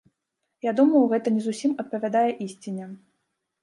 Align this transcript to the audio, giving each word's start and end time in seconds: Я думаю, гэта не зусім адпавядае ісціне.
Я 0.69 0.73
думаю, 0.79 1.03
гэта 1.13 1.27
не 1.37 1.45
зусім 1.51 1.79
адпавядае 1.87 2.29
ісціне. 2.51 2.93